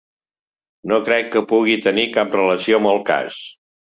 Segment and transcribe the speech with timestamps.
[0.91, 3.37] No crec que pugui tenir cap relació amb el cas.